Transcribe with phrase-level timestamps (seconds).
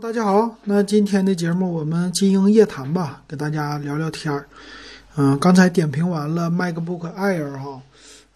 [0.00, 0.56] 大家好。
[0.64, 4.48] 那今天的节目我们金鹰夜谈吧，给大家聊聊天儿。
[5.16, 7.82] 嗯，刚才点评完了 MacBook Air 哈，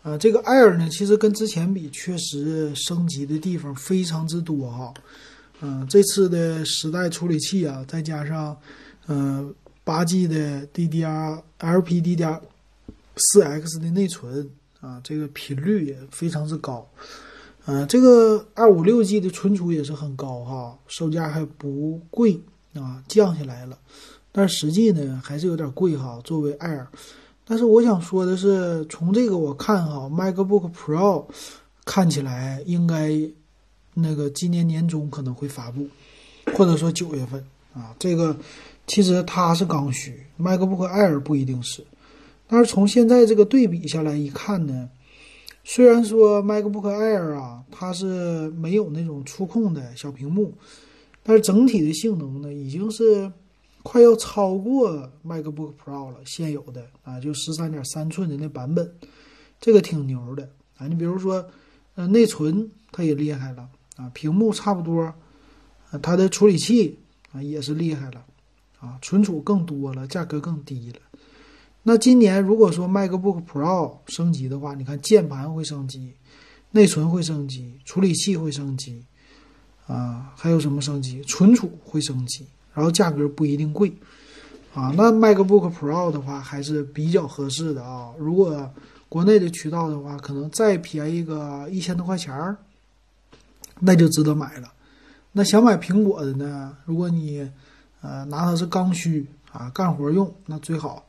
[0.03, 4.93] 呃，这个 Air 呢，其实跟之前比，确实升级的地方非常之多哈。
[5.63, 8.55] 嗯，这次的十代处理器啊，再加上
[9.07, 9.55] 嗯
[9.85, 12.41] 八 G 的 DDR LPDDR
[13.17, 14.47] 四 X 的内存
[14.81, 16.87] 啊，这个频率也非常之高。
[17.67, 22.39] 嗯，这个二五六 G 的存储也是很高哈，售价还不贵
[22.75, 23.79] 啊，降下来了，
[24.31, 26.21] 但实际呢还是有点贵哈。
[26.23, 26.87] 作为 Air，
[27.47, 31.25] 但是我想说的是，从这个我看哈，MacBook Pro
[31.87, 33.19] 看起来应该
[33.95, 35.89] 那个今年年中可能会发布，
[36.55, 37.97] 或者说九月份啊。
[37.99, 38.37] 这个
[38.87, 41.83] 其实它是刚需，MacBook Air 不一定是，
[42.47, 44.91] 但是从现在这个对比下来一看呢。
[45.67, 50.53] 虽然说 MacBook Air 啊，它是没有那种触控的小屏幕，
[51.23, 53.33] 但是整体的性能呢，已经是
[53.83, 56.19] 快要超过 MacBook Pro 了。
[56.27, 58.95] 现有的啊，就十三点三寸的那版本，
[59.59, 60.87] 这个挺牛的啊。
[60.87, 61.45] 你比如说，
[61.95, 65.13] 呃，内存它也厉害了啊，屏幕差不多，
[66.03, 66.99] 它的处理器
[67.33, 68.23] 啊也是厉害了
[68.81, 70.99] 啊，存储更多了，价格更低了。
[71.87, 76.15] 那今年如果说 MacBook Pro 升级的话，你看键盘会升级，
[76.71, 79.05] 内存会升级，处理器会升级，
[79.87, 81.21] 啊，还有什么升级？
[81.25, 83.93] 存储会升级，然后价格不一定贵，
[84.73, 88.11] 啊，那 MacBook Pro 的话还是比较合适的啊。
[88.19, 88.71] 如果
[89.11, 92.57] 国内的渠道的话，可能再便宜个一千多块钱儿，
[93.79, 94.73] 那就值得买了。
[95.33, 96.75] 那想买苹果的呢？
[96.87, 97.47] 如果你
[98.01, 101.05] 呃拿它是刚需啊，干活用，那最好。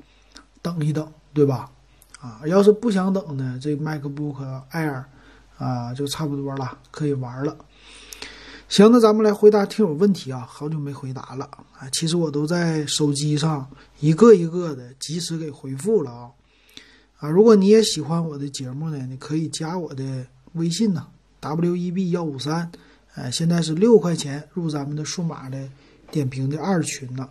[0.65, 1.69] 等一等，对吧？
[2.19, 5.03] 啊，要是不想等呢，这 MacBook Air
[5.59, 7.55] 啊就差不多了，可以玩了。
[8.67, 11.45] 行，那咱们来回答听友问题啊，好久没回答了
[11.77, 11.87] 啊。
[11.91, 16.31] 其实我都在手机上一个一个的及时给回复了啊。
[17.19, 21.05] 啊，如果你也喜欢我的节目呢，你可以加我的微信呢
[21.41, 22.71] ，WEB 幺五三，
[23.13, 25.69] 哎，现在是六块钱入咱们的数码的
[26.09, 27.29] 点评的二群呢。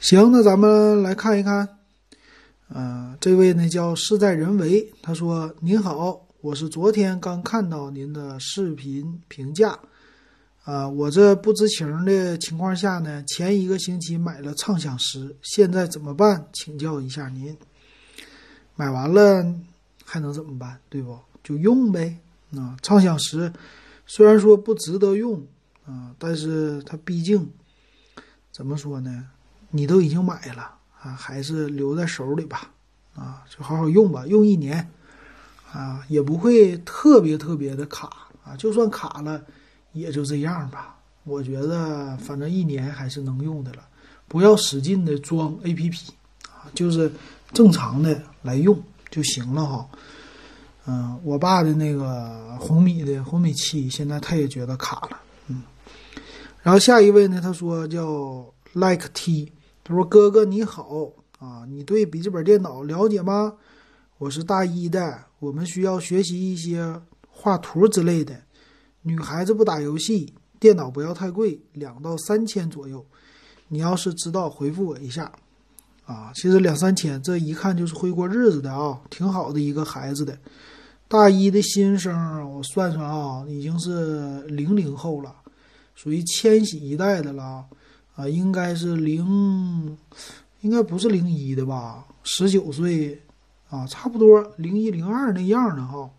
[0.00, 1.76] 行，那咱们来看一看，
[2.68, 9.78] 呃，这位呢叫事在人为，他说：“您好，我是昨天刚看到您的视频评价，
[10.64, 16.48] 啊，我这不知情的情况下呢，前一个星期买了畅享十，现在怎么办？
[16.54, 17.54] 请教一下您。
[18.76, 19.54] 买完了
[20.06, 20.80] 还能怎么办？
[20.88, 21.18] 对不？
[21.44, 22.16] 就用呗。
[22.56, 23.52] 啊，畅享十
[24.06, 25.46] 虽然说不值得用
[25.84, 27.46] 啊，但是它毕竟
[28.50, 29.28] 怎么说呢？”
[29.70, 32.70] 你都已经买了啊，还是留在手里吧，
[33.14, 34.90] 啊，就好好用吧，用一年，
[35.72, 38.10] 啊，也不会特别特别的卡
[38.44, 39.40] 啊，就算卡了，
[39.92, 40.96] 也就这样吧。
[41.24, 43.78] 我觉得反正一年还是能用的了，
[44.26, 46.08] 不要使劲的装 APP
[46.48, 47.10] 啊，就是
[47.52, 48.78] 正常的来用
[49.10, 49.88] 就行了哈。
[50.86, 55.62] 嗯，我爸的那个红米的红米七，现在他也觉得卡了，嗯。
[56.62, 59.52] 然后下一位呢，他说叫 Like T。
[59.90, 63.54] 他说：“哥哥你好啊，你对笔记本电脑了解吗？
[64.18, 68.40] 我是大一的，我们需要学习一些画图之类的。
[69.02, 73.04] 女孩子不打游戏，电脑不要太贵，两到三千左右。
[73.66, 75.32] 你要是知道，回复我一下
[76.04, 76.30] 啊。
[76.36, 80.38] 其实两三千，这一看就是会过日子的啊，挺好的一个孩子的。
[81.08, 85.34] 大一的新生，我算算啊，已经是零零后了，
[85.96, 87.64] 属于千禧一代的了。”，
[88.20, 89.96] 啊应该是零，
[90.60, 92.04] 应该不是零一的吧？
[92.22, 93.18] 十九岁，
[93.70, 96.10] 啊，差不多零一零二那样的哈。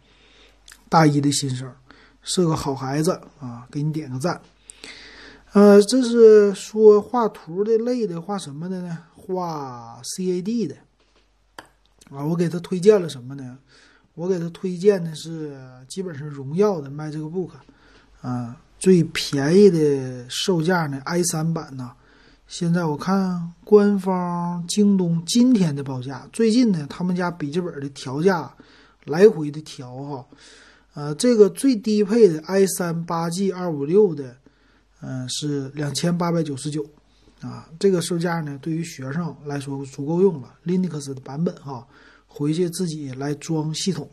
[0.89, 1.72] 大一的新生，
[2.23, 4.41] 是个好孩子啊，给你点个赞。
[5.53, 8.97] 呃，这是说画图的类的，画什么的呢？
[9.16, 10.75] 画 CAD 的。
[12.09, 13.59] 啊，我给他推荐了什么呢？
[14.16, 15.56] 我给他推荐的是
[15.88, 17.51] 基本上荣耀的卖这个 book，
[18.22, 18.57] 啊。
[18.81, 21.92] 最便宜的售价呢？i 三版呢？
[22.48, 28.51] 现在我看官方京东今天的报价，最近呢，他们家笔记本的调价
[29.06, 30.25] 来回的调哈。
[30.95, 34.36] 呃，这个最低配的 i 三八 G 二五六的，
[35.01, 36.84] 嗯，是两千八百九十九
[37.39, 37.69] 啊。
[37.80, 41.86] 这个售价呢，对于学生来说足够用了，Linux 的版本哈，
[42.25, 44.10] 回去自己来装系统。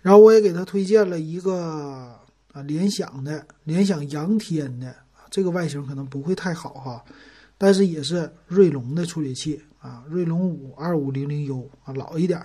[0.00, 2.18] 然后我也给他推荐了一个。
[2.52, 4.94] 啊，联想的联想阳天的
[5.30, 7.04] 这个外形可能不会太好哈，
[7.56, 12.44] 但是也是锐龙的处理器啊，锐龙五二五零零 U 啊，老一点，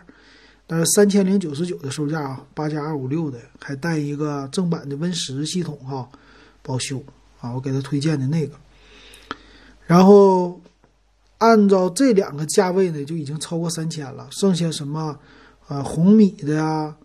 [0.67, 6.07] 但是三千零九十九的售价啊，八加二五六的还带一个正版的 Win 十系统哈，
[6.61, 7.03] 保修
[7.39, 8.55] 啊，我给他推荐的那个。
[9.87, 10.61] 然后
[11.39, 14.27] 按照这两个价位呢，就已经超过三千了。
[14.31, 15.19] 剩下什么
[15.67, 16.95] 呃红米的呀，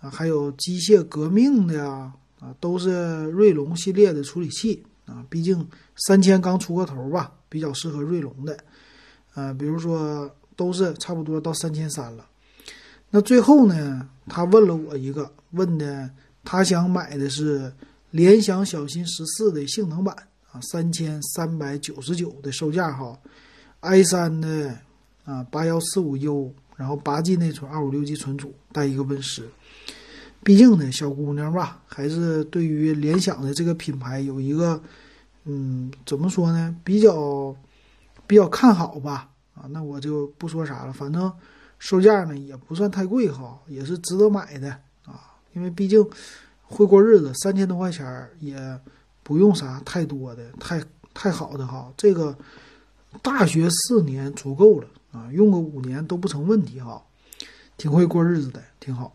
[0.00, 2.12] 啊还有机械革命的呀，
[2.44, 5.24] 啊都是锐龙系列的处理器啊。
[5.30, 8.58] 毕竟三千刚出个头吧，比较适合锐龙的。
[9.34, 12.26] 呃，比如说都是差不多到三千三了。
[13.10, 16.10] 那最后呢，他问了我一个问的，
[16.44, 17.72] 他想买的是
[18.10, 20.14] 联想小新十四的性能版
[20.52, 23.18] 啊，三千三百九十九的售价哈
[23.80, 24.76] ，i 三的
[25.24, 29.48] 啊八幺四五 U，然后八 G 内存，二五六 G 存储，带一个 Win 十。
[30.44, 34.80] 毕竟呢，小姑娘吧，还是对于联想的这个品牌有一个
[35.44, 37.56] 嗯，怎么说呢，比较。
[38.26, 40.92] 比较看好吧，啊，那我就不说啥了。
[40.94, 41.30] 反正
[41.78, 44.70] 售价呢也不算太贵哈，也是值得买的
[45.04, 45.36] 啊。
[45.52, 46.02] 因为毕竟
[46.62, 48.80] 会过日子，三千多块钱也
[49.22, 50.82] 不用啥太多的，太
[51.12, 51.92] 太好的哈。
[51.98, 52.34] 这个
[53.20, 57.02] 大学四年足够了啊，用个五年都不成问题哈，
[57.76, 59.12] 挺会过日子的，挺好。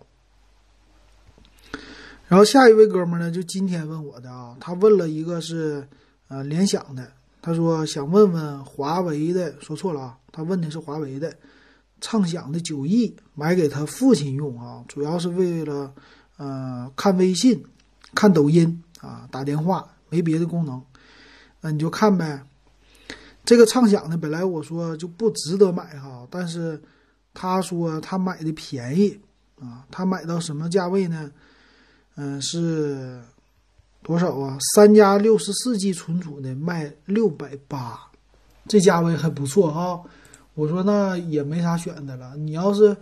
[2.29, 5.85] 然后下一位哥们呢，就今天问我的啊，他问了一个是
[6.27, 7.11] 呃联想的。
[7.41, 11.35] 他说想问问华为的，说错了啊，他问的是华为的
[11.99, 15.91] 畅享的九 E，买给他父亲用啊，主要是为了
[16.37, 17.65] 呃看微信、
[18.13, 20.79] 看抖音啊、打电话，没别的功能。
[21.61, 22.43] 那你就看呗。
[23.43, 26.79] 这个畅享的本来我说就不值得买哈，但是
[27.33, 29.19] 他说他买的便宜
[29.59, 31.31] 啊，他买到什么价位呢？
[32.19, 33.21] 嗯，是。
[34.01, 34.57] 多少啊？
[34.73, 37.99] 三加六十四 G 存储的卖六百八，
[38.67, 40.01] 这价位还不错哈。
[40.55, 42.35] 我说那也没啥选的了。
[42.37, 42.95] 你要是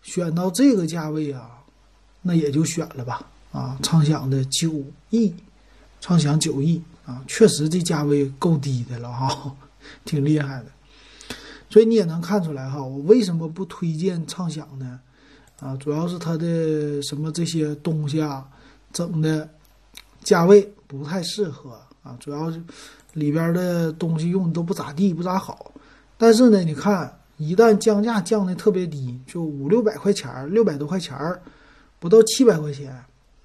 [0.00, 1.58] 选到这个价位啊，
[2.22, 3.20] 那也就选了吧。
[3.52, 5.34] 啊，畅享的九亿，
[6.00, 9.54] 畅享九亿啊，确实这价位够低的了哈，
[10.06, 10.66] 挺厉害的。
[11.68, 15.00] 所以你也能看出来哈，我为什么不推荐畅享呢？
[15.60, 18.48] 啊，主要是它的什么这些东西啊，
[18.92, 19.48] 整的。
[20.24, 22.60] 价位不太适合啊，主要是
[23.14, 25.72] 里边的东西用的都不咋地，不咋好。
[26.18, 31.16] 但是呢，你看一旦降价降的特别低，就五六百块钱六百多块钱
[32.00, 32.92] 不到七百块钱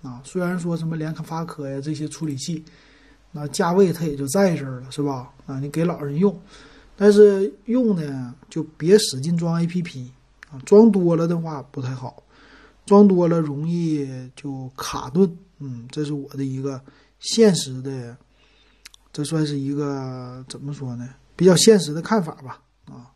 [0.01, 0.19] 啊。
[0.25, 2.62] 虽然说什么联发科呀这些处理器，
[3.31, 5.30] 那价位它也就在这儿了，是吧？
[5.45, 6.38] 啊，你给老人用，
[6.98, 10.07] 但是用呢就别使劲装 APP
[10.65, 12.23] 装多了的话不太好，
[12.85, 15.38] 装多了容易就卡顿。
[15.59, 16.81] 嗯，这是我的一个
[17.19, 18.17] 现实的，
[19.11, 21.09] 这算是一个怎么说呢？
[21.35, 22.61] 比较现实的看法吧。
[22.85, 23.07] 啊，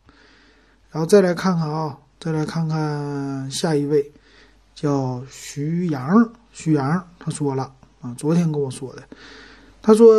[0.89, 4.11] 然后再来看看啊，再来看看下一位，
[4.73, 9.03] 叫徐阳，徐阳他说了啊，昨天跟我说的，
[9.81, 10.13] 他说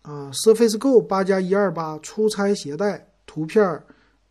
[0.00, 3.62] 啊，Surface Go 八加一二八出差携带，图片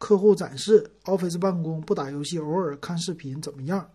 [0.02, 3.88] 客户展示，Office 办公不打游戏，偶尔看视频怎么样？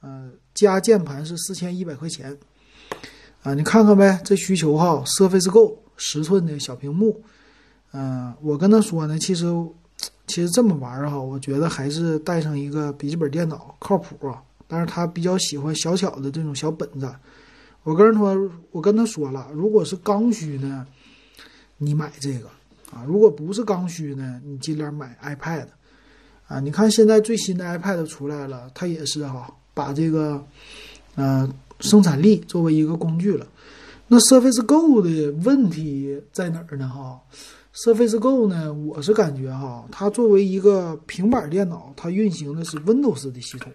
[0.00, 2.36] 呃，加键盘是四千一百块钱，
[3.44, 7.22] 啊，你看看呗，这需求哈，Surface Go 十寸的小屏幕，
[7.92, 9.46] 嗯，我跟他说呢，其实
[10.26, 17.08] 其实这么玩哈，我觉得还是带上一个笔记本电脑靠谱啊，但是他比较喜欢小巧的这种小本子，
[17.84, 20.84] 我跟人说，我跟他说了，如果是刚需呢，
[21.76, 22.50] 你买这个
[22.92, 25.66] 啊，如果不是刚需呢，你尽量买 iPad，
[26.46, 29.52] 啊，你看现在最新的 iPad 出来了，它也是哈。
[29.74, 30.44] 把这个，
[31.14, 33.46] 呃，生产力作为一个工具了。
[34.08, 36.88] 那 Surface Go 的问题在哪儿呢？
[36.88, 37.20] 哈
[37.72, 43.72] ，Surface Go 呢，我是感觉哈，它作为一个平板电脑，它运行的是 Windows 的系统。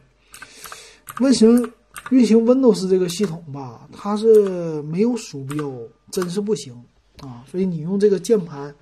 [1.22, 1.72] 运行
[2.10, 5.72] 运行 Windows 这个系统吧，它是没有鼠标，
[6.12, 6.76] 真是不行
[7.22, 7.46] 啊。
[7.50, 8.76] 所以你用这个键盘，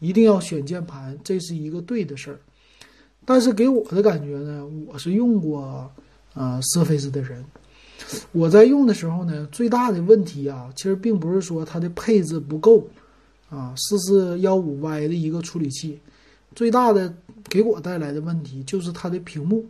[0.00, 2.40] 一定要选键盘，这是一个对的事儿。
[3.24, 5.88] 但是给我的感觉呢，我是用过。
[6.32, 7.44] 啊，Surface 的人，
[8.30, 12.88] 我在用的时候呢，最大的问题啊，其实并不是说它的配置不够
[13.48, 15.98] 啊，四四幺五 Y 的一个处理器，
[16.54, 17.12] 最大的
[17.48, 19.66] 给我带来的问题就是它的屏幕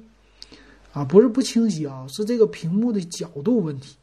[0.92, 3.96] 啊，不是不清晰啊，是这个屏幕的角度问题。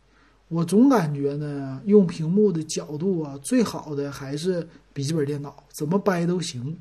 [0.49, 6.77] 我总感觉呢，用屏幕的角度啊，最好的还是笔记本电脑，怎么掰都行。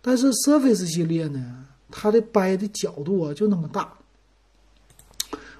[0.00, 3.92] 但是 Surface 系列呢，它的掰的角度啊，就那么大。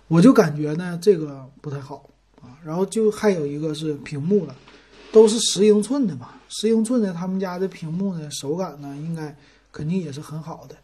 [0.06, 2.08] 我就感觉呢，这个不太好
[2.40, 2.58] 啊。
[2.64, 4.54] 然后就还有一个是屏幕了，
[5.10, 9.36] 都是十英寸的嘛，十英寸的他们家的屏幕呢，手感呢应该
[9.72, 10.76] 肯定也是很好的。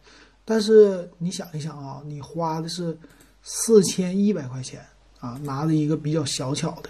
[0.43, 2.97] 但是你想一想啊，你花的是
[3.43, 4.83] 四千一百块钱
[5.19, 6.89] 啊，拿着一个比较小巧的，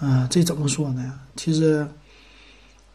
[0.00, 1.20] 嗯，这怎么说呢？
[1.36, 1.86] 其实，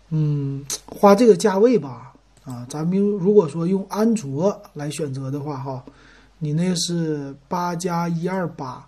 [0.09, 2.13] 嗯，花这个价位吧，
[2.43, 5.83] 啊，咱们如果说用安卓来选择的话，哈，
[6.39, 8.83] 你那是八加一二八，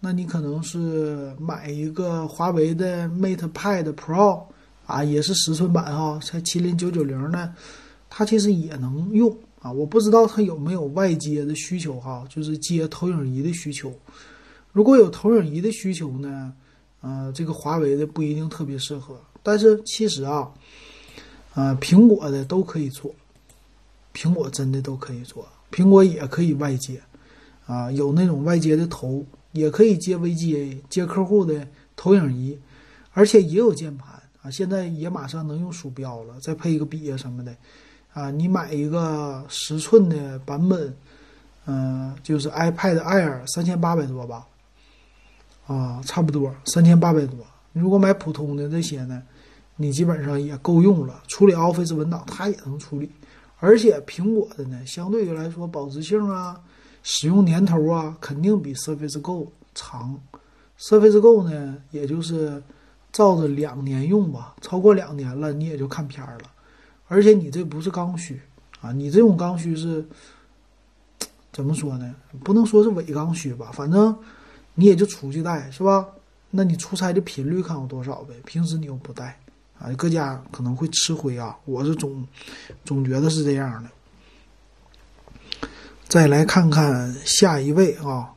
[0.00, 4.42] 那你可能是买一个华为的 Mate Pad Pro
[4.86, 7.54] 啊，也是十寸版哈，才麒麟九九零呢，
[8.10, 9.70] 它其实也能用啊。
[9.70, 13.92] 我不知道它有没有外接的需求哈，就是接投影仪的需求。
[14.76, 16.52] 如果有投影仪的需求呢？
[17.00, 20.52] 呃，这个华为的不一定特别适合，但是其实啊，
[21.54, 23.14] 呃，苹果的都可以做，
[24.12, 27.00] 苹果真的都可以做，苹果也可以外接，
[27.64, 31.66] 啊，有那种外接的头，也可以接 VGA，接客户的
[31.96, 32.58] 投影仪，
[33.12, 37.56] 而且也有键盘啊，现在也马上能用鼠标了，再配一个笔啊什么的，
[38.12, 40.94] 啊，你买一个十寸的版本，
[41.64, 44.46] 嗯，就是 iPad Air 三千八百多吧。
[45.66, 47.38] 啊，差不多三千八百多。
[47.72, 49.22] 如果买普通的这些呢，
[49.76, 51.22] 你基本上也够用了。
[51.26, 53.10] 处理 Office 文档，它也能处理。
[53.58, 56.60] 而且苹果的呢，相对于来说，保值性啊、
[57.02, 60.18] 使用年头啊，肯定比 Surface Go 长。
[60.78, 62.62] Surface Go 呢，也就是
[63.12, 66.50] 照着两年用吧，超过两年了，你也就看片儿了。
[67.08, 68.40] 而且你这不是刚需
[68.80, 70.06] 啊，你这种刚需是
[71.52, 72.14] 怎么说呢？
[72.44, 74.16] 不能说是伪刚需吧，反正。
[74.76, 76.06] 你也就出去带是吧？
[76.50, 78.34] 那你出差的频率看有多少呗？
[78.46, 79.38] 平时你又不带
[79.78, 81.58] 啊，搁家可能会吃灰啊。
[81.64, 82.24] 我是总
[82.84, 83.90] 总觉得是这样的。
[86.06, 88.30] 再来看看下一位啊，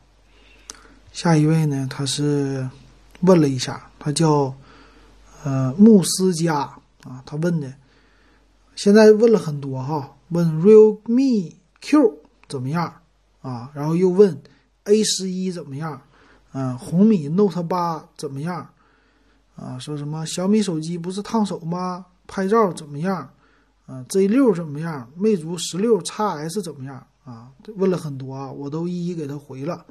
[1.13, 2.67] 下一位呢，他是
[3.21, 4.53] 问了一下，他叫
[5.43, 6.55] 呃慕斯加
[7.03, 7.73] 啊，他问的，
[8.75, 12.17] 现在问了很多哈，问 Realme Q
[12.49, 13.01] 怎么样
[13.41, 13.69] 啊？
[13.75, 14.41] 然后又问
[14.85, 16.01] A 十一怎么样？
[16.51, 18.69] 嗯，红米 Note 八怎么样？
[19.55, 22.05] 啊，说什么小米手机不是烫手吗？
[22.27, 23.29] 拍照怎么样？
[23.85, 25.11] 啊，Z 六怎么样？
[25.15, 27.05] 魅族十六 x S 怎么样？
[27.25, 29.85] 啊，问了很多啊，我都一一给他回了。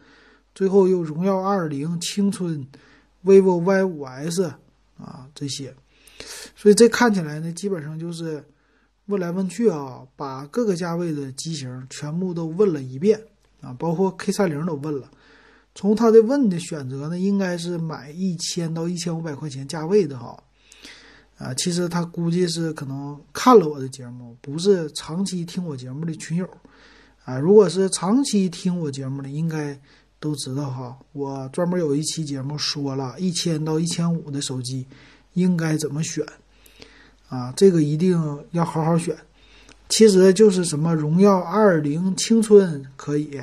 [0.55, 2.67] 最后又荣耀二零、青春、
[3.25, 4.53] vivo Y 五 S
[4.99, 5.75] 啊这些，
[6.57, 8.45] 所以这看起来呢，基本上就是
[9.07, 13.21] 问来问去啊，把各个价位的机型全部都问了一遍
[13.61, 15.09] 啊，包括 K 三零都问了。
[15.78, 20.37] 从他的问的选择呢，应该是买一千到一千五百块钱价位的哈，
[21.37, 26.49] 啊，其实他估计是可能看了我的节目，不是长期听我节目的群友，
[27.25, 29.80] 啊，如果是长期听我节目的，应该
[30.18, 34.85] 都知道哈，我专门有一期节目说了一千到一千五的手机
[35.35, 36.26] 应该怎么选，
[37.28, 38.20] 啊，这个一定
[38.50, 39.16] 要好好选，
[39.88, 43.40] 其实就是什么荣耀二零青春可以。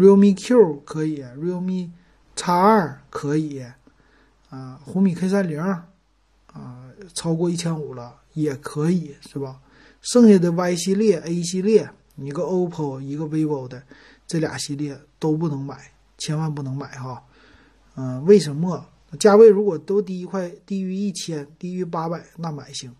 [0.00, 1.90] Realme Q 可以，realme
[2.34, 3.62] X 二可以，
[4.48, 5.84] 啊，红米 K 三零，啊，
[7.12, 9.60] 超过一千五了也可以，是吧？
[10.00, 13.82] 剩下的 Y 系列、A 系列，一个 OPPO，一个 vivo 的，
[14.26, 17.22] 这俩系列都不能买，千万不能买哈。
[17.96, 18.86] 嗯，为什么？
[19.18, 22.90] 价位如果都低一块，低于一千，低于八百，那买行；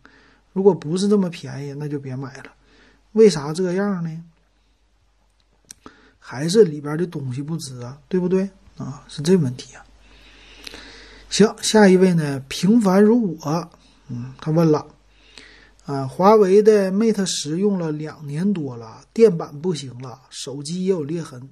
[0.53, 2.53] 如果不是这么便宜，那就别买了。
[3.13, 4.25] 为啥这样呢？
[6.31, 9.05] 还是里边的东西不值啊，对不对啊？
[9.09, 9.85] 是这问题啊。
[11.29, 12.41] 行，下一位呢？
[12.47, 13.71] 平凡如我，
[14.07, 14.87] 嗯，他问了，
[15.87, 21.51] 啊，华为的 Mate 十用了两年多了，电板不行了，手机也有裂痕，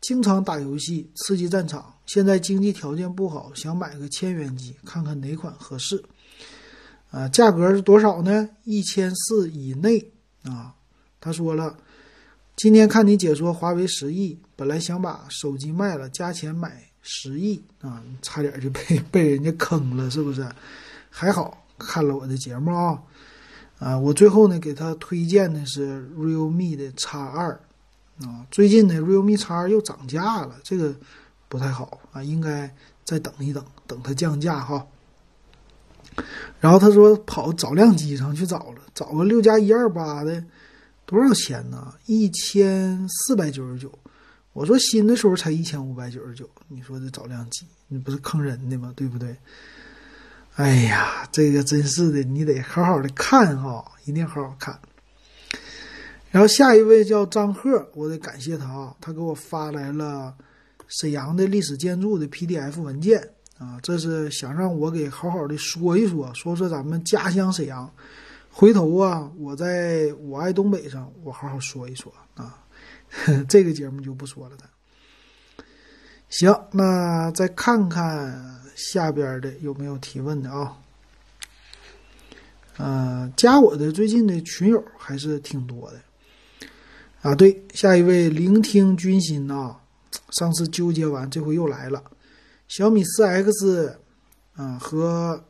[0.00, 1.92] 经常打游戏，刺激战场。
[2.06, 6.02] 现在经济条件不好，想买个千元机，看看哪款合适。
[7.10, 8.48] 啊，价格是多少呢？
[8.64, 10.10] 一千四以内
[10.44, 10.72] 啊。
[11.20, 11.76] 他说了。
[12.56, 18.80] 今天看你解说华为十亿本来想把手机卖了，加钱买十亿啊，差点就被
[19.12, 20.48] 被人家坑了，是不是？
[21.10, 23.02] 还好看了我的节目啊，
[23.78, 27.60] 啊，我最后呢给他推荐的是 Realme 的 X 二
[28.22, 30.96] 啊，最近呢 Realme X 二又涨价了，这个
[31.50, 34.86] 不太好啊，应该再等一等，等它降价哈。
[36.58, 40.42] 然后他说跑找靓机上去找了，找个六加一二八的。
[41.06, 41.94] 多少钱呢？
[42.06, 43.96] 一千四百九十九。
[44.52, 46.48] 我说新的时候才一千五百九十九。
[46.66, 48.92] 你说这找量机，你不是坑人的吗？
[48.96, 49.36] 对不对？
[50.56, 54.76] 哎呀，这个真是的，你得好好的看哈，一定好好看。
[56.32, 60.34] 然后下一位叫张贺，我得感谢他啊，他给我发来了
[60.88, 63.22] 沈阳的历史建筑的 PDF 文件
[63.58, 67.88] 啊，这是想让我给好好的说一说，说说咱们家乡沈阳。
[68.58, 72.64] 回头啊，我在我爱东北上，我好好说一说啊。
[73.46, 74.64] 这个节目就不说了的。
[76.30, 80.74] 行，那再看看下边的有没有提问的啊？
[82.78, 86.00] 呃，加我的最近的群友还是挺多的
[87.20, 87.34] 啊。
[87.34, 89.78] 对，下一位聆听军心啊，
[90.30, 92.02] 上次纠结完，这回又来了。
[92.68, 93.98] 小米四 X
[94.54, 95.44] 啊和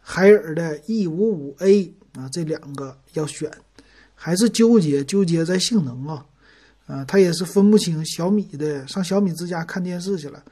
[0.00, 3.50] 海尔的 E 五五 A 啊这两个要选，
[4.14, 6.26] 还是纠结纠结在性能啊。
[6.86, 10.42] 啊，他也是分不清小米的，上小米之家看电视去了。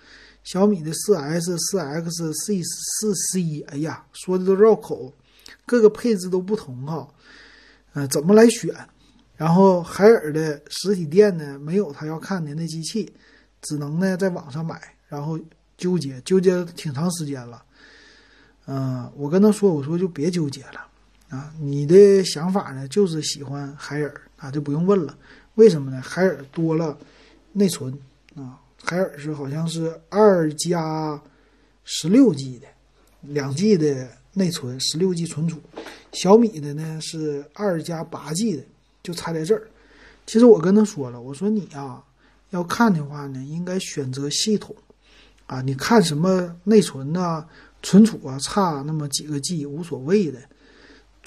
[0.44, 5.12] 小米的四 S、四 X、C 四 C，哎呀，说的都绕口。
[5.66, 7.06] 各个配置都不同哈，
[7.92, 8.74] 呃，怎么来选？
[9.36, 13.12] 然后海尔的实体店呢没有他要看的那机器，
[13.60, 15.38] 只能呢在网上买，然后
[15.76, 17.62] 纠结纠结挺长时间了。
[18.66, 20.87] 嗯，我跟他说，我说就别纠结了
[21.28, 25.16] 啊，你的想法呢就是喜欢海尔啊，就不用问了。
[25.54, 26.00] 为什么呢？
[26.00, 26.96] 海尔多了
[27.52, 27.92] 内存
[28.34, 31.20] 啊，海尔是好像是二加
[31.84, 32.66] 十六 G 的，
[33.22, 34.08] 两 G 的。
[34.34, 35.58] 内存十六 G 存储，
[36.12, 38.62] 小米的呢是二加八 G 的，
[39.02, 39.66] 就差在这儿。
[40.26, 42.04] 其实我跟他说了，我说你啊
[42.50, 44.76] 要看的话呢，应该选择系统
[45.46, 47.44] 啊，你看什么内存呐、
[47.82, 50.38] 存储啊，差那么几个 G 无所谓的，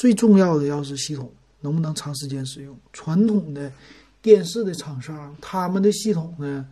[0.02, 2.76] 最重要的要是系统能不能长时间使用。
[2.92, 3.72] 传统的
[4.20, 6.66] 电视的厂商，他们的系统呢，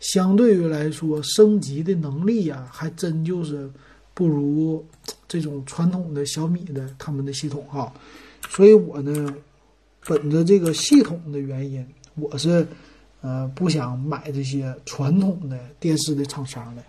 [0.00, 3.70] 相对于来说升级的能力呀，还真就是
[4.14, 4.84] 不如。
[5.28, 7.94] 这种传统的小米的他们的系统哈，
[8.48, 9.32] 所以我呢，
[10.04, 11.86] 本着这个系统的原因，
[12.16, 12.66] 我是
[13.20, 16.82] 呃不想买这些传统的电视的厂商的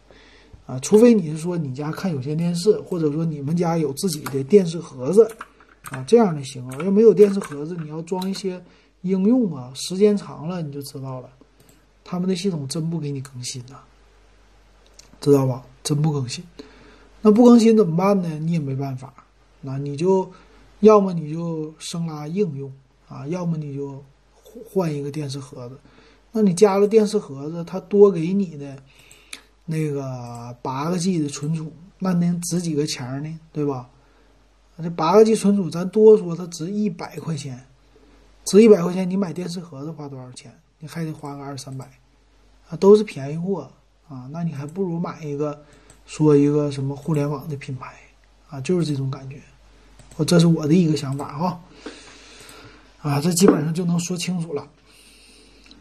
[0.65, 5.29] 啊，除非你是说你家看有线电视，或者说你们家有自己的电视盒子
[5.89, 6.77] 啊，这样的行啊。
[6.83, 8.63] 要没有电视盒子，你要装一些
[9.01, 11.29] 应用啊，时间长了你就知道了，
[12.03, 13.79] 他们的系统真不给你更新呐，
[15.19, 15.63] 知道吧？
[15.83, 16.43] 真不更新。
[17.21, 18.37] 那不更新怎么办呢？
[18.39, 19.13] 你也没办法，
[19.61, 20.29] 那你就
[20.81, 22.71] 要么你就生拉应用
[23.07, 24.03] 啊，要么你就
[24.65, 25.77] 换一个电视盒子。
[26.31, 28.75] 那你加了电视盒子，它多给你的
[29.65, 33.39] 那个八个 G 的存储，那能值几个钱呢？
[33.51, 33.89] 对吧？
[34.81, 37.65] 这八个 G 存储，咱多说它值一百块钱，
[38.45, 40.57] 值一百块钱，你买电视盒子花多少钱？
[40.79, 41.85] 你还得花个二三百，
[42.69, 43.69] 啊，都是便宜货
[44.07, 45.63] 啊，那你还不如买一个。
[46.05, 47.95] 说一个什么互联网的品牌
[48.49, 49.41] 啊，就是这种感觉，
[50.17, 51.61] 我这是我的一个想法哈，
[52.99, 54.67] 啊，这基本上就能说清楚了。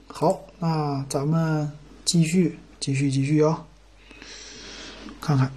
[0.06, 1.68] 好，那咱们
[2.04, 3.66] 继续，继续，继续啊，
[5.20, 5.52] 看看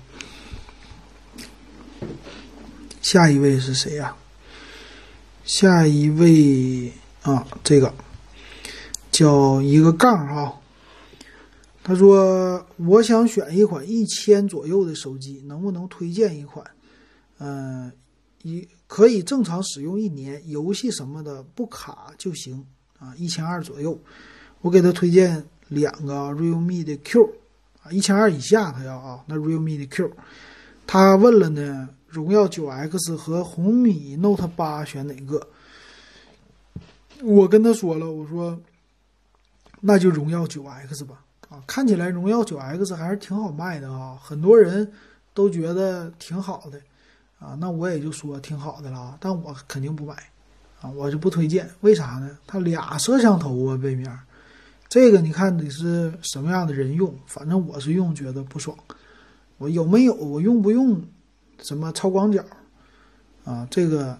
[3.06, 4.15] 下一位是谁呀？
[5.44, 6.91] 下一位
[7.22, 7.94] 啊，这个
[9.12, 10.60] 叫一个杠哈。
[11.84, 16.65] 他说：“我想选一款一千左右的手机，能不能推荐一款？
[17.38, 17.91] 嗯，
[18.41, 22.65] 一可以正常使用一年，游戏什么的不卡就行
[22.98, 23.13] 啊。
[23.20, 24.02] 一千二左右，
[24.62, 27.24] 我给他推荐两个 realme 的 Q
[27.84, 29.24] 啊，一千二以下他要啊。
[29.28, 30.12] 那 realme 的 Q，
[30.88, 35.45] 他问了呢，荣耀九 X 和红米 Note 八选哪个？
[37.21, 38.58] 我跟他说了，我说
[39.82, 44.89] 那就荣耀九 X 吧。”啊，看起来荣耀九 X 还是挺好卖的啊，很多人
[45.34, 46.80] 都觉得挺好的，
[47.38, 50.15] 啊，那我也就说挺好的了，但我肯定不买，
[50.82, 52.38] 啊，我就不推荐，为啥呢？
[52.47, 54.17] 它俩摄像头啊，背面，
[54.88, 57.13] 这个你看得是什么样的人用？
[57.28, 58.75] 反正我是用，觉得不爽。
[59.58, 60.13] 我有没有？
[60.15, 60.99] 我用不用？
[61.62, 62.44] 什么超广角？
[63.44, 64.20] 啊，这个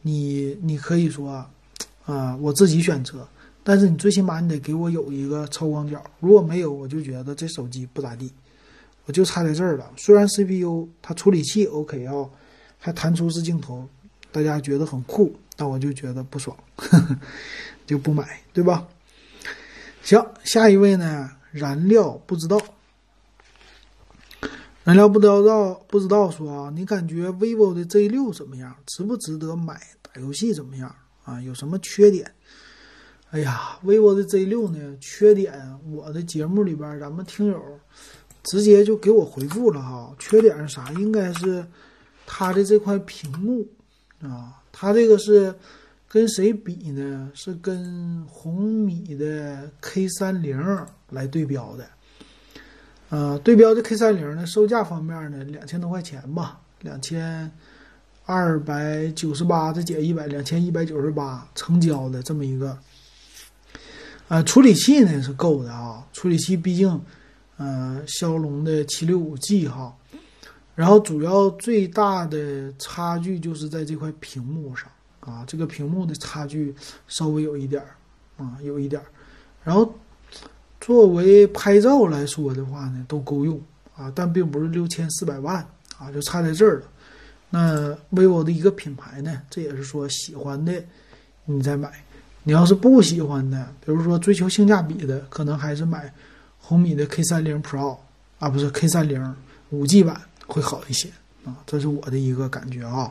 [0.00, 1.44] 你你可以说，
[2.04, 3.26] 啊，我自己选择。
[3.64, 8.32] 但是你最起码你得给我有一个超广角，如果没有，我就觉得这手机不咋地。
[9.04, 9.90] 我就差在这儿了。
[9.96, 12.28] 虽然 CPU 它处理器 OK 啊，
[12.78, 13.88] 还弹出式镜头，
[14.30, 17.18] 大家觉得很酷，但我就觉得不爽，呵 呵
[17.86, 18.86] 就不买，对吧？
[20.02, 21.30] 行，下一位呢？
[21.52, 22.60] 燃料不知道，
[24.84, 28.74] 燃料不知道不知道说啊，你感觉 vivo 的 Z 六怎么样？
[28.86, 29.80] 值不值得买？
[30.02, 30.92] 打游戏怎么样？
[31.24, 32.28] 啊，有什么缺点？
[33.30, 34.96] 哎呀，vivo 的 Z 六呢？
[35.00, 37.62] 缺点，我的节目里边，咱们听友
[38.42, 40.12] 直接就给我回复了哈。
[40.18, 40.90] 缺点是啥？
[40.94, 41.64] 应该是
[42.26, 43.66] 它的这块屏幕
[44.20, 45.54] 啊，它这个是
[46.08, 47.30] 跟谁比呢？
[47.34, 50.60] 是跟红米的 K 三零
[51.08, 51.88] 来对标的。
[53.12, 57.52] 呃，对标的 K 三零呢，售价方面呢，两千多块钱吧，两千
[58.24, 62.78] 二百九十八再减一百，两千一百九十八成交的这么一个。
[64.28, 66.98] 啊，处理器呢是够的啊，处理器毕竟，
[67.58, 69.94] 呃，骁龙的七六五 G 哈。
[70.74, 76.74] 然后主要最大的差距就是在这块屏幕上啊，这个屏幕的差距
[77.08, 79.04] 稍微有一点儿啊，有一点儿。
[79.62, 79.94] 然后
[80.82, 83.58] 作为拍照来说的话呢，都够用
[83.96, 85.64] 啊，但并不是六千四百万
[85.96, 86.86] 啊，就差在这儿了。
[87.48, 90.84] 那 vivo 的一个品牌呢，这也是说喜欢的
[91.44, 91.90] 你再买，
[92.42, 96.12] 你要是不喜欢的，比如说追求性价比的，可能还是买
[96.58, 97.96] 红米的 K 三零 Pro
[98.38, 99.34] 啊，不是 K 三零
[99.70, 100.20] 五 G 版。
[100.48, 101.08] 会好一些
[101.46, 103.10] 啊，这是我的一个感觉啊。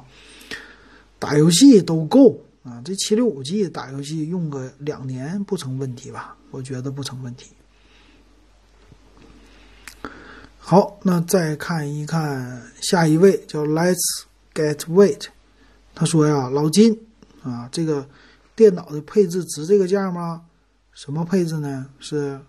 [1.17, 6.35] 打游戏都够啊，这七六五 G 打游戏用个两年不成问题吧？
[6.51, 7.47] 我觉得不成问题。
[10.63, 13.97] 好，那再看一看下一位叫 Let's
[14.53, 15.25] Get Weight，
[15.93, 16.97] 他说呀，老金
[17.43, 18.07] 啊，这个
[18.55, 20.43] 电脑的配置值这个价吗？
[20.93, 21.87] 什么配置呢？
[21.99, 22.39] 是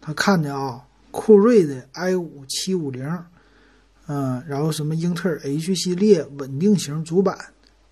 [0.00, 3.06] 他看的啊，酷睿的 i 五七五零。
[4.06, 7.36] 嗯，然后什么英特尔 H 系列稳定型主板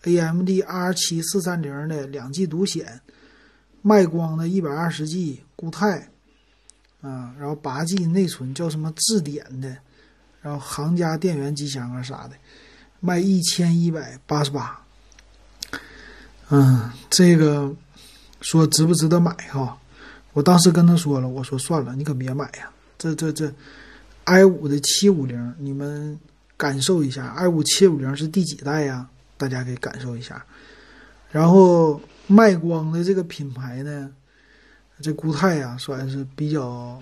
[0.05, 3.03] ，AMD R 七四三零的两 G 独显，
[3.83, 6.11] 卖光的一百二十 G 固态，
[7.01, 9.77] 啊，然后八 G 内存叫什么智点的，
[10.41, 12.33] 然后行家电源机箱啊啥的，
[13.01, 14.81] 卖一千一百八十八。
[16.49, 17.75] 嗯，这个
[18.41, 19.79] 说值不值得买哈？
[20.33, 23.53] 我当时跟他说了，我说算了，你可别买呀，这这这。
[24.29, 26.19] i 五的七五零，你们
[26.57, 29.09] 感受一下，i 五七五零是第几代呀？
[29.37, 30.45] 大家给感受一下。
[31.31, 34.11] 然后卖光的这个品牌呢，
[35.01, 37.01] 这固态呀算是比较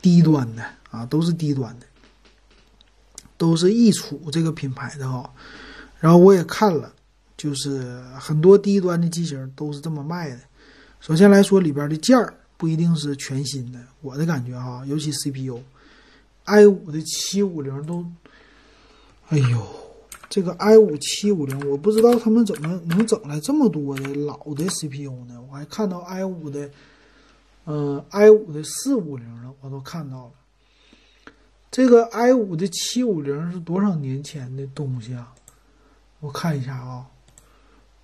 [0.00, 1.86] 低端的啊，都是低端的，
[3.36, 5.30] 都是易储这个品牌的哈。
[5.98, 6.92] 然后我也看了，
[7.36, 10.40] 就是很多低端的机型都是这么卖的。
[11.00, 15.60] 首先来说，里边的件儿不一定是全新的，我的感觉哈，尤其 CPU。
[16.44, 18.04] i 五的七五零都，
[19.28, 19.66] 哎呦，
[20.30, 25.38] 这个 i 五七五零，我不知道他们怎么能整来这么多的老的 CPU 呢？
[25.50, 26.70] 我还看到 i 五的，
[27.70, 30.32] 嗯，i 五的四五零了，我都看到了。
[31.70, 35.34] 这个 i 五的七五零是多少年前的东西啊？
[36.20, 37.04] 我看一下啊，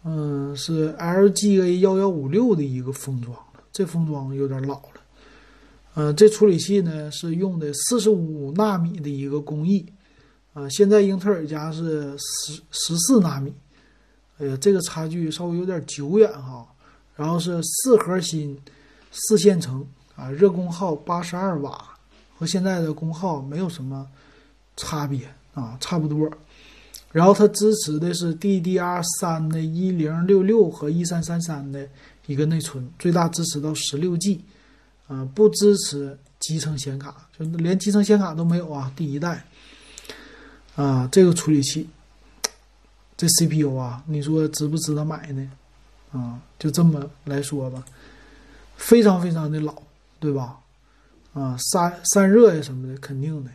[0.04, 3.34] 嗯，是 LGA 幺幺五六的一个封装
[3.72, 5.00] 这封装有点老了。
[5.94, 9.86] 嗯，这处理器呢是用的四十五纳米的一个工艺，
[10.52, 13.50] 啊，现在英特尔家是十十四纳米，
[14.36, 16.68] 哎呀，这个差距稍微有点久远哈。
[17.16, 18.58] 然后是四核心，
[19.14, 21.96] 四线程啊，热功耗八十二瓦，
[22.36, 24.06] 和现在的功耗没有什么
[24.76, 26.30] 差别啊，差不多。
[27.12, 31.88] 然后它支持的是 DDR 三的一零六六和一三三三的
[32.26, 34.44] 一个内存，最大支持到十六 G。
[35.06, 38.90] 啊，不支持集成显卡，就连集成显卡都没有啊！
[38.96, 39.44] 第一代，
[40.76, 41.86] 啊，这个处理器，
[43.14, 45.50] 这 CPU 啊，你说值不值得买呢？
[46.10, 47.84] 啊，就这么来说吧，
[48.76, 49.74] 非常非常的老，
[50.18, 50.58] 对吧？
[51.32, 53.50] 啊，散散热呀什么的，肯定的。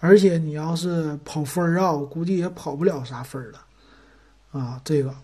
[0.00, 3.64] 而且你要是跑分啊，我估计也跑不了啥分了。
[4.52, 5.14] 啊，这个，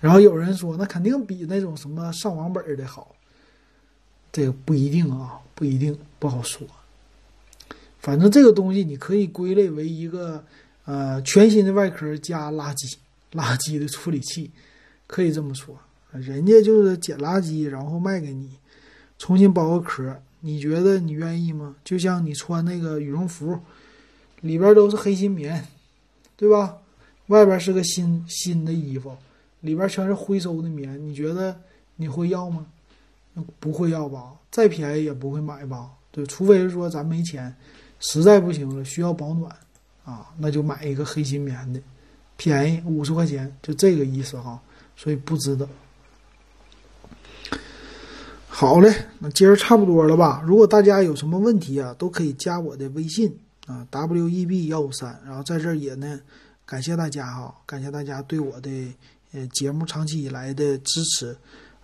[0.00, 3.14] 然后有人说，那肯定比那种什么上网本的好。
[4.30, 6.66] 这个不一定啊，不一定，不好说。
[7.98, 10.44] 反正这个东西你可以归类为一个
[10.84, 12.94] 呃全新的外壳加垃圾
[13.32, 14.50] 垃圾的处理器，
[15.06, 15.76] 可以这么说。
[16.12, 18.50] 人家就是捡垃圾然后卖给你，
[19.18, 21.76] 重新包个壳，你觉得你愿意吗？
[21.84, 23.58] 就像你穿那个羽绒服，
[24.40, 25.66] 里边都是黑心棉，
[26.36, 26.78] 对吧？
[27.26, 29.14] 外边是个新新的衣服，
[29.60, 31.54] 里边全是回收的棉，你觉得
[31.96, 32.64] 你会要吗？
[33.60, 34.32] 不会要吧？
[34.50, 35.90] 再便宜也不会买吧？
[36.10, 37.54] 对，除非是说咱没钱，
[38.00, 39.54] 实在不行了需要保暖
[40.04, 41.80] 啊，那就买一个黑心棉的，
[42.38, 44.58] 便宜五十块钱，就这个意思哈。
[44.96, 45.68] 所以不值得。
[48.60, 50.42] 好嘞，那今儿差不多了吧？
[50.44, 53.32] 如果大家有什么问题啊，都可以加我的微信
[53.68, 55.16] 啊，w e b 幺五三。
[55.24, 56.18] 然后在这儿也呢，
[56.66, 58.68] 感谢大家哈，感谢大家对我的
[59.30, 61.36] 呃节目长期以来的支持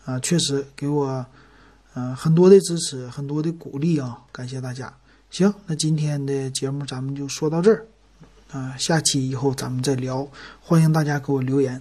[0.05, 1.25] 啊，确实给我。
[1.95, 4.93] 嗯，很多的支持，很多的鼓励啊，感谢大家。
[5.31, 7.87] 行，那今天的节目咱们就说到这儿，
[8.51, 10.27] 啊，下期以后咱们再聊，
[10.61, 11.81] 欢迎大家给我留言。